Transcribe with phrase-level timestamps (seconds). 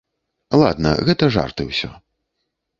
[0.61, 1.93] Ладна, гэта жарты ўсё.